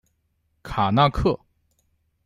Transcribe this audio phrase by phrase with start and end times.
[0.63, 1.39] 卡那刻。